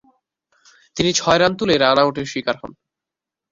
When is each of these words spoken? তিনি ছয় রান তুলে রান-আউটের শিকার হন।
তিনি 0.97 1.11
ছয় 1.13 1.39
রান 1.39 1.51
তুলে 1.59 1.75
রান-আউটের 1.77 2.27
শিকার 2.31 2.55
হন। 2.61 2.71